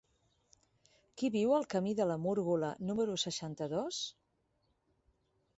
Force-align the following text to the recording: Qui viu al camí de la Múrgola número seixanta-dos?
Qui 1.21 1.29
viu 1.35 1.53
al 1.57 1.67
camí 1.75 1.93
de 2.01 2.09
la 2.13 2.17
Múrgola 2.23 2.73
número 2.89 3.21
seixanta-dos? 3.27 4.03